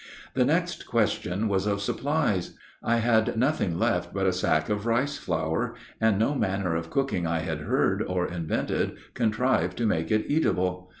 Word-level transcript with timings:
The 0.33 0.45
next 0.45 0.87
question 0.87 1.47
was 1.47 1.67
of 1.67 1.79
supplies. 1.79 2.57
I 2.81 2.95
had 2.95 3.37
nothing 3.37 3.77
left 3.77 4.15
but 4.15 4.25
a 4.25 4.33
sack 4.33 4.67
of 4.67 4.87
rice 4.87 5.19
flour, 5.19 5.75
and 5.99 6.17
no 6.17 6.33
manner 6.33 6.75
of 6.75 6.89
cooking 6.89 7.27
I 7.27 7.41
had 7.41 7.59
heard 7.59 8.01
or 8.01 8.25
invented 8.25 8.93
contrived 9.13 9.77
to 9.77 9.85
make 9.85 10.09
it 10.09 10.25
eatable. 10.27 10.89